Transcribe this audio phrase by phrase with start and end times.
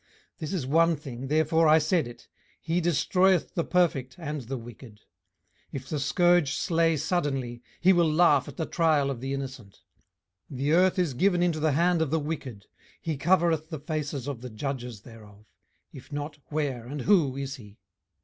[0.37, 2.27] 18:009:022 This is one thing, therefore I said it,
[2.59, 4.93] He destroyeth the perfect and the wicked.
[4.95, 4.99] 18:009:023
[5.73, 9.81] If the scourge slay suddenly, he will laugh at the trial of the innocent.
[10.51, 12.65] 18:009:024 The earth is given into the hand of the wicked:
[12.99, 15.45] he covereth the faces of the judges thereof;
[15.93, 17.77] if not, where, and who is he?